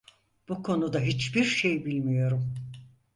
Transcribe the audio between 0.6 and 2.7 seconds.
konuda hiçbir şey bilmiyorum.